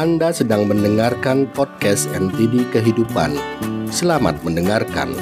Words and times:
Anda 0.00 0.32
sedang 0.32 0.64
mendengarkan 0.64 1.44
podcast 1.52 2.08
NTD 2.16 2.72
Kehidupan. 2.72 3.36
Selamat 3.92 4.40
mendengarkan. 4.40 5.12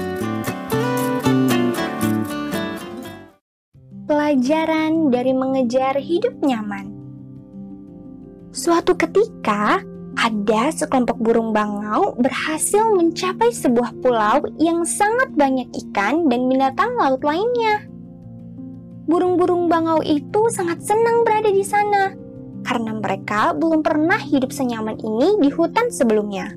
Pelajaran 4.06 5.10
dari 5.10 5.34
mengejar 5.34 5.99
hidup 5.99 6.38
nyaman. 6.46 6.94
Suatu 8.54 8.95
ketika, 8.95 9.82
ada 10.14 10.70
sekelompok 10.70 11.18
burung 11.26 11.50
bangau 11.50 12.14
berhasil 12.14 12.86
mencapai 12.95 13.50
sebuah 13.50 13.98
pulau 13.98 14.46
yang 14.62 14.86
sangat 14.86 15.34
banyak 15.34 15.66
ikan 15.90 16.30
dan 16.30 16.46
binatang 16.46 16.95
laut 16.95 17.26
lainnya. 17.26 17.82
Burung-burung 19.10 19.66
bangau 19.66 20.06
itu 20.06 20.46
sangat 20.54 20.86
senang 20.86 21.26
berada 21.26 21.50
di 21.50 21.66
sana 21.66 22.27
karena 22.69 22.93
mereka 22.93 23.57
belum 23.57 23.80
pernah 23.80 24.21
hidup 24.21 24.53
senyaman 24.53 25.00
ini 25.00 25.41
di 25.41 25.48
hutan 25.48 25.89
sebelumnya. 25.89 26.53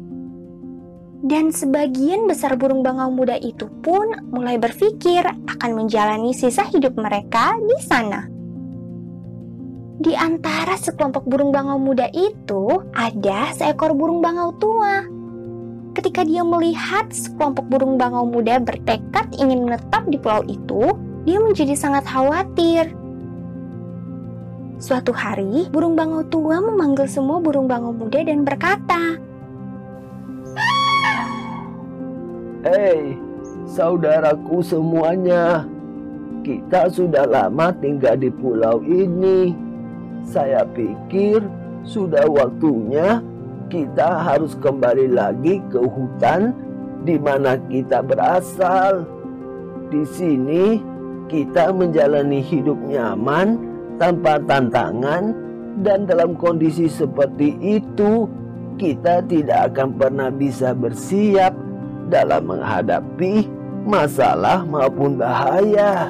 Dan 1.24 1.56
sebagian 1.56 2.28
besar 2.28 2.60
burung 2.60 2.84
bangau 2.84 3.08
muda 3.08 3.40
itu 3.40 3.72
pun 3.80 4.12
mulai 4.36 4.60
berpikir 4.60 5.24
akan 5.24 5.72
menjalani 5.72 6.36
sisa 6.36 6.68
hidup 6.68 7.00
mereka 7.00 7.56
di 7.64 7.78
sana. 7.80 8.28
Di 10.02 10.18
antara 10.18 10.76
sekelompok 10.76 11.30
burung 11.30 11.54
bangau 11.54 11.78
muda 11.78 12.10
itu, 12.12 12.82
ada 12.98 13.54
seekor 13.54 13.94
burung 13.94 14.20
bangau 14.20 14.52
tua. 14.58 15.06
Ketika 15.94 16.26
dia 16.26 16.42
melihat 16.42 17.14
sekelompok 17.14 17.70
burung 17.70 18.02
bangau 18.02 18.26
muda 18.26 18.58
bertekad 18.58 19.30
ingin 19.38 19.70
menetap 19.70 20.10
di 20.10 20.18
pulau 20.18 20.42
itu, 20.50 20.98
dia 21.24 21.38
menjadi 21.38 21.78
sangat 21.78 22.02
khawatir. 22.10 22.98
Suatu 24.82 25.14
hari, 25.14 25.70
burung 25.70 25.94
bangau 25.94 26.26
tua 26.26 26.58
memanggil 26.58 27.06
semua 27.06 27.38
burung 27.38 27.70
bangau 27.70 27.94
muda 27.94 28.18
dan 28.26 28.42
berkata, 28.42 29.14
Hei, 32.66 33.14
saudaraku 33.70 34.66
semuanya, 34.66 35.70
kita 36.42 36.90
sudah 36.90 37.30
lama 37.30 37.70
tinggal 37.78 38.18
di 38.18 38.34
pulau 38.34 38.82
ini. 38.82 39.54
Saya 40.26 40.66
pikir 40.66 41.46
sudah 41.86 42.26
waktunya 42.26 43.22
kita 43.70 44.18
harus 44.18 44.58
kembali 44.58 45.14
lagi 45.14 45.62
ke 45.70 45.78
hutan 45.78 46.58
di 47.06 47.22
mana 47.22 47.62
kita 47.70 48.02
berasal. 48.02 49.06
Di 49.94 50.02
sini 50.10 50.82
kita 51.30 51.70
menjalani 51.70 52.42
hidup 52.42 52.82
nyaman 52.82 53.71
tanpa 54.02 54.42
tantangan 54.42 55.30
dan 55.86 56.10
dalam 56.10 56.34
kondisi 56.34 56.90
seperti 56.90 57.54
itu 57.62 58.26
kita 58.82 59.22
tidak 59.30 59.70
akan 59.70 59.94
pernah 59.94 60.34
bisa 60.34 60.74
bersiap 60.74 61.54
dalam 62.10 62.50
menghadapi 62.50 63.46
masalah 63.86 64.66
maupun 64.66 65.22
bahaya. 65.22 66.10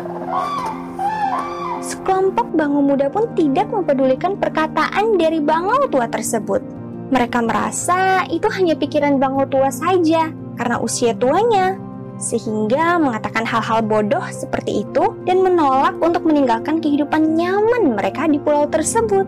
Sekelompok 1.84 2.56
bangau 2.56 2.80
muda 2.80 3.12
pun 3.12 3.28
tidak 3.36 3.68
mempedulikan 3.68 4.40
perkataan 4.40 5.20
dari 5.20 5.44
bangau 5.44 5.92
tua 5.92 6.08
tersebut. 6.08 6.64
Mereka 7.12 7.44
merasa 7.44 8.24
itu 8.32 8.48
hanya 8.56 8.80
pikiran 8.80 9.20
bangau 9.20 9.44
tua 9.52 9.68
saja 9.68 10.32
karena 10.56 10.80
usia 10.80 11.12
tuanya 11.12 11.76
sehingga 12.22 13.02
mengatakan 13.02 13.44
hal-hal 13.44 13.82
bodoh 13.82 14.22
seperti 14.30 14.86
itu 14.86 15.18
dan 15.26 15.42
menolak 15.42 15.98
untuk 15.98 16.22
meninggalkan 16.22 16.78
kehidupan 16.78 17.34
nyaman 17.34 17.98
mereka 17.98 18.30
di 18.30 18.38
pulau 18.38 18.70
tersebut. 18.70 19.26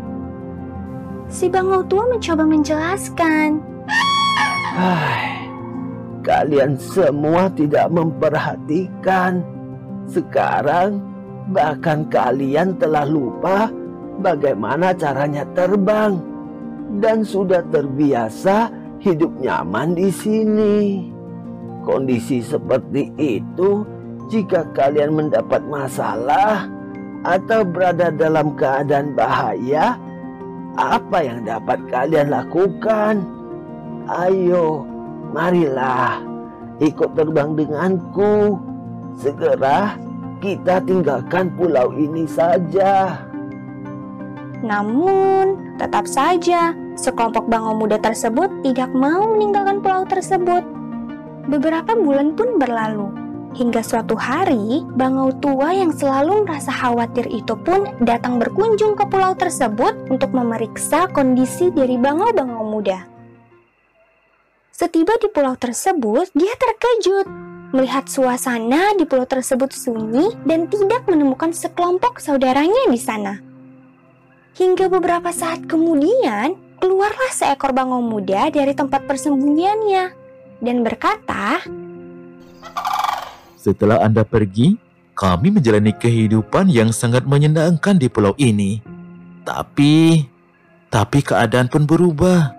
Si 1.28 1.50
bangau 1.50 1.82
tua 1.90 2.06
mencoba 2.06 2.46
menjelaskan. 2.46 3.58
Hai, 4.78 5.50
kalian 6.22 6.78
semua 6.78 7.50
tidak 7.50 7.90
memperhatikan. 7.90 9.42
Sekarang 10.06 11.02
bahkan 11.50 12.06
kalian 12.08 12.78
telah 12.78 13.10
lupa 13.10 13.74
bagaimana 14.22 14.94
caranya 14.94 15.44
terbang 15.58 16.22
dan 17.02 17.26
sudah 17.26 17.66
terbiasa 17.74 18.70
hidup 19.02 19.34
nyaman 19.42 19.98
di 19.98 20.14
sini. 20.14 21.13
Kondisi 21.84 22.40
seperti 22.40 23.12
itu, 23.20 23.84
jika 24.32 24.64
kalian 24.72 25.20
mendapat 25.20 25.60
masalah 25.68 26.72
atau 27.28 27.68
berada 27.68 28.08
dalam 28.08 28.56
keadaan 28.56 29.12
bahaya, 29.12 30.00
apa 30.80 31.18
yang 31.20 31.44
dapat 31.44 31.84
kalian 31.92 32.32
lakukan? 32.32 33.28
Ayo, 34.08 34.88
marilah 35.36 36.24
ikut 36.80 37.14
terbang 37.20 37.52
denganku. 37.54 38.58
Segera 39.20 40.00
kita 40.42 40.82
tinggalkan 40.82 41.54
pulau 41.54 41.94
ini 41.94 42.26
saja. 42.26 43.22
Namun, 44.64 45.76
tetap 45.76 46.08
saja 46.08 46.72
sekelompok 46.96 47.52
bangau 47.52 47.76
muda 47.76 48.00
tersebut 48.00 48.48
tidak 48.64 48.90
mau 48.96 49.36
meninggalkan 49.36 49.84
pulau 49.84 50.08
tersebut. 50.08 50.83
Beberapa 51.44 51.92
bulan 52.00 52.40
pun 52.40 52.56
berlalu, 52.56 53.12
hingga 53.52 53.84
suatu 53.84 54.16
hari 54.16 54.80
bangau 54.96 55.28
tua 55.44 55.76
yang 55.76 55.92
selalu 55.92 56.48
merasa 56.48 56.72
khawatir 56.72 57.28
itu 57.28 57.52
pun 57.60 57.84
datang 58.00 58.40
berkunjung 58.40 58.96
ke 58.96 59.04
pulau 59.12 59.36
tersebut 59.36 60.08
untuk 60.08 60.32
memeriksa 60.32 61.12
kondisi 61.12 61.68
dari 61.76 62.00
bangau-bangau 62.00 62.64
muda. 62.64 63.04
Setiba 64.72 65.20
di 65.20 65.28
pulau 65.36 65.60
tersebut, 65.60 66.32
dia 66.32 66.56
terkejut 66.56 67.28
melihat 67.76 68.08
suasana 68.08 68.96
di 68.96 69.04
pulau 69.04 69.28
tersebut 69.28 69.76
sunyi 69.76 70.32
dan 70.48 70.72
tidak 70.72 71.04
menemukan 71.12 71.52
sekelompok 71.52 72.24
saudaranya 72.24 72.88
di 72.88 73.00
sana. 73.02 73.36
Hingga 74.56 74.88
beberapa 74.88 75.34
saat 75.36 75.68
kemudian, 75.68 76.56
keluarlah 76.80 77.36
seekor 77.36 77.76
bangau 77.76 78.00
muda 78.00 78.48
dari 78.48 78.72
tempat 78.72 79.04
persembunyiannya 79.10 80.23
dan 80.64 80.80
berkata, 80.82 81.60
Setelah 83.60 84.00
Anda 84.00 84.24
pergi, 84.24 84.80
kami 85.14 85.52
menjalani 85.52 85.92
kehidupan 85.92 86.72
yang 86.72 86.96
sangat 86.96 87.28
menyenangkan 87.28 88.00
di 88.00 88.08
pulau 88.08 88.32
ini. 88.40 88.80
Tapi, 89.44 90.24
tapi 90.88 91.20
keadaan 91.20 91.68
pun 91.68 91.84
berubah. 91.84 92.56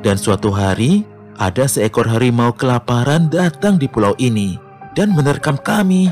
Dan 0.00 0.16
suatu 0.16 0.48
hari, 0.48 1.04
ada 1.36 1.68
seekor 1.68 2.08
harimau 2.08 2.56
kelaparan 2.56 3.28
datang 3.28 3.76
di 3.76 3.86
pulau 3.86 4.16
ini 4.16 4.56
dan 4.96 5.12
menerkam 5.12 5.60
kami. 5.60 6.08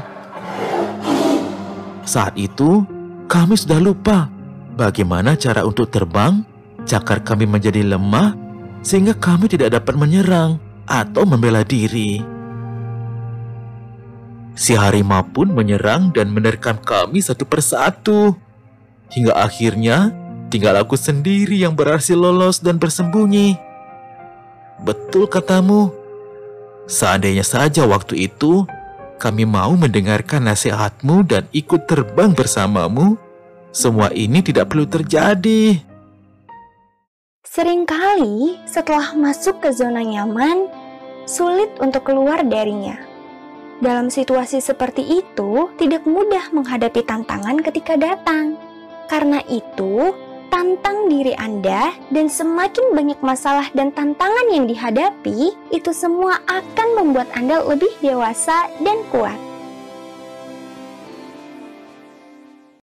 Saat 2.07 2.37
itu, 2.39 2.85
kami 3.27 3.59
sudah 3.59 3.81
lupa 3.83 4.31
bagaimana 4.79 5.35
cara 5.35 5.67
untuk 5.67 5.91
terbang, 5.91 6.45
cakar 6.87 7.25
kami 7.25 7.49
menjadi 7.49 7.83
lemah, 7.83 8.37
sehingga 8.87 9.17
kami 9.19 9.51
tidak 9.51 9.75
dapat 9.75 9.99
menyerang 9.99 10.63
atau 10.87 11.27
membela 11.27 11.67
diri. 11.67 12.23
Si 14.57 14.73
harimau 14.73 15.21
pun 15.21 15.53
menyerang 15.53 16.15
dan 16.17 16.33
menerkam 16.33 16.81
kami 16.81 17.21
satu 17.21 17.45
persatu. 17.45 18.33
Hingga 19.13 19.37
akhirnya 19.37 20.11
tinggal 20.49 20.81
aku 20.81 20.97
sendiri 20.97 21.61
yang 21.61 21.77
berhasil 21.77 22.17
lolos 22.17 22.65
dan 22.65 22.81
bersembunyi. 22.81 23.61
Betul 24.81 25.29
katamu. 25.29 25.93
Seandainya 26.89 27.45
saja 27.45 27.85
waktu 27.85 28.31
itu 28.31 28.65
kami 29.21 29.45
mau 29.45 29.77
mendengarkan 29.77 30.49
nasihatmu 30.49 31.25
dan 31.29 31.45
ikut 31.53 31.85
terbang 31.89 32.33
bersamamu, 32.33 33.21
semua 33.73 34.13
ini 34.13 34.41
tidak 34.41 34.73
perlu 34.73 34.89
terjadi. 34.89 35.81
Seringkali 37.57 38.69
setelah 38.69 39.17
masuk 39.17 39.65
ke 39.65 39.73
zona 39.73 40.05
nyaman, 40.05 40.69
sulit 41.25 41.73
untuk 41.81 42.05
keluar 42.05 42.45
darinya. 42.45 43.01
Dalam 43.81 44.13
situasi 44.13 44.61
seperti 44.61 45.25
itu, 45.25 45.73
tidak 45.81 46.05
mudah 46.05 46.53
menghadapi 46.53 47.01
tantangan 47.09 47.57
ketika 47.65 47.97
datang. 47.97 48.61
Karena 49.09 49.41
itu, 49.49 50.13
tantang 50.53 51.09
diri 51.09 51.33
Anda 51.33 51.97
dan 52.13 52.29
semakin 52.29 52.93
banyak 52.93 53.25
masalah 53.25 53.73
dan 53.73 53.89
tantangan 53.89 54.53
yang 54.53 54.69
dihadapi, 54.69 55.57
itu 55.73 55.91
semua 55.97 56.37
akan 56.45 56.89
membuat 56.93 57.33
Anda 57.33 57.65
lebih 57.65 58.05
dewasa 58.05 58.69
dan 58.85 59.01
kuat. 59.09 59.41